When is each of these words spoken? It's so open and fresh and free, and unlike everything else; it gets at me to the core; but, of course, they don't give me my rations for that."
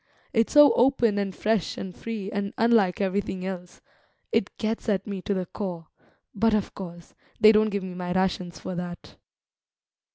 It's 0.33 0.53
so 0.53 0.73
open 0.73 1.19
and 1.19 1.35
fresh 1.35 1.77
and 1.77 1.95
free, 1.95 2.31
and 2.31 2.55
unlike 2.57 2.99
everything 2.99 3.45
else; 3.45 3.81
it 4.31 4.49
gets 4.57 4.89
at 4.89 5.05
me 5.05 5.21
to 5.21 5.35
the 5.35 5.45
core; 5.45 5.89
but, 6.33 6.55
of 6.55 6.73
course, 6.73 7.13
they 7.39 7.51
don't 7.51 7.69
give 7.69 7.83
me 7.83 7.93
my 7.93 8.11
rations 8.11 8.57
for 8.57 8.73
that." 8.73 9.17